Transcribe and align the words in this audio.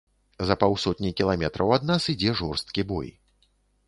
За 0.51 0.55
паўсотні 0.61 1.11
кіламетраў 1.19 1.73
ад 1.77 1.85
нас 1.89 2.07
ідзе 2.13 2.31
жорсткі 2.39 2.87
бой. 2.93 3.13